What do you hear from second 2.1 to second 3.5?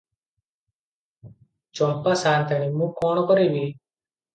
ସାଆନ୍ତାଣୀ, ମୁଁ କଣ